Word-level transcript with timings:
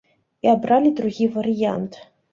І 0.47 0.49
абралі 0.53 0.91
другі 1.01 1.27
варыянт. 1.37 1.99